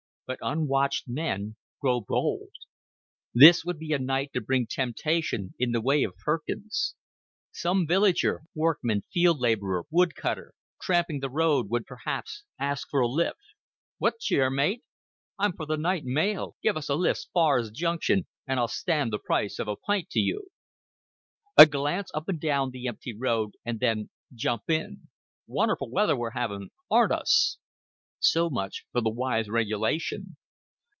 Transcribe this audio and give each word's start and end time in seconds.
But 0.27 0.39
unwatched 0.41 1.09
men 1.09 1.57
grow 1.81 1.99
bold. 1.99 2.51
This 3.33 3.65
would 3.65 3.77
be 3.77 3.91
a 3.91 3.99
night 3.99 4.31
to 4.31 4.39
bring 4.39 4.65
temptation 4.65 5.53
in 5.59 5.73
the 5.73 5.81
way 5.81 6.03
of 6.03 6.15
Perkins. 6.23 6.95
Some 7.51 7.85
villager 7.85 8.41
workman, 8.55 9.01
field 9.13 9.41
laborer, 9.41 9.83
wood 9.89 10.15
cutter 10.15 10.53
tramping 10.81 11.19
the 11.19 11.29
road 11.29 11.69
would 11.69 11.85
perhaps 11.85 12.45
ask 12.57 12.87
for 12.89 13.01
a 13.01 13.09
lift. 13.09 13.41
"What 13.97 14.19
cheer, 14.19 14.49
mate! 14.49 14.83
I'm 15.37 15.51
for 15.51 15.65
the 15.65 15.75
night 15.75 16.05
mail. 16.05 16.55
Give 16.63 16.77
us 16.77 16.87
a 16.87 16.95
lift's 16.95 17.25
far 17.33 17.59
as 17.59 17.69
junction, 17.69 18.25
and 18.47 18.57
I'll 18.57 18.69
stan' 18.69 19.09
the 19.09 19.19
price 19.19 19.59
of 19.59 19.67
a 19.67 19.75
pint 19.75 20.09
to 20.11 20.21
you." 20.21 20.47
A 21.57 21.65
glance 21.65 22.09
up 22.13 22.29
and 22.29 22.39
down 22.39 22.71
the 22.71 22.87
empty 22.87 23.13
road 23.13 23.55
and 23.65 23.81
then 23.81 24.09
"Jump 24.33 24.69
in. 24.69 25.09
Wunnerful 25.45 25.91
weather 25.91 26.15
we're 26.15 26.29
having, 26.31 26.69
aren't 26.89 27.11
us?" 27.11 27.57
So 28.23 28.51
much 28.51 28.85
for 28.91 29.01
the 29.01 29.09
wise 29.09 29.49
regulation! 29.49 30.37